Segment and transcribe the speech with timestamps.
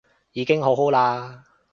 [0.31, 1.43] 已經好好啦